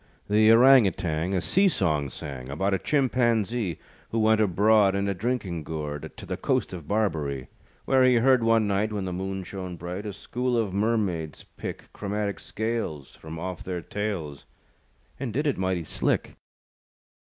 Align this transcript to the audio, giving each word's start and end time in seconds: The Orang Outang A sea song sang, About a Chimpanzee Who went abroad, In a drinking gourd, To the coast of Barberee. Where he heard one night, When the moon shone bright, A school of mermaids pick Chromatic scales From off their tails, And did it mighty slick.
The 0.27 0.49
Orang 0.51 0.87
Outang 0.87 1.35
A 1.35 1.41
sea 1.41 1.67
song 1.67 2.09
sang, 2.09 2.49
About 2.49 2.73
a 2.73 2.79
Chimpanzee 2.79 3.77
Who 4.09 4.17
went 4.17 4.41
abroad, 4.41 4.95
In 4.95 5.07
a 5.07 5.13
drinking 5.13 5.61
gourd, 5.63 6.09
To 6.17 6.25
the 6.25 6.37
coast 6.37 6.73
of 6.73 6.87
Barberee. 6.87 7.45
Where 7.85 8.03
he 8.03 8.15
heard 8.15 8.41
one 8.43 8.65
night, 8.65 8.91
When 8.91 9.05
the 9.05 9.13
moon 9.13 9.43
shone 9.43 9.75
bright, 9.75 10.07
A 10.07 10.13
school 10.13 10.57
of 10.57 10.73
mermaids 10.73 11.43
pick 11.55 11.93
Chromatic 11.93 12.39
scales 12.39 13.15
From 13.15 13.37
off 13.37 13.63
their 13.63 13.83
tails, 13.83 14.45
And 15.19 15.31
did 15.31 15.45
it 15.45 15.59
mighty 15.59 15.83
slick. 15.83 16.35